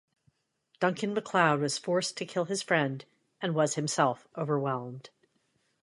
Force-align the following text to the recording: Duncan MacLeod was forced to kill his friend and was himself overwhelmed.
Duncan 0.79 1.13
MacLeod 1.13 1.59
was 1.59 1.77
forced 1.77 2.17
to 2.17 2.25
kill 2.25 2.45
his 2.45 2.63
friend 2.63 3.05
and 3.39 3.53
was 3.53 3.75
himself 3.75 4.27
overwhelmed. 4.35 5.11